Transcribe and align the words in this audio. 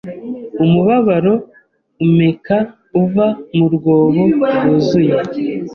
umubabaro 0.63 1.33
umeka 2.05 2.57
uva 3.01 3.27
mu 3.55 3.65
rwobo 3.75 4.23
rwuzuye 4.59 5.13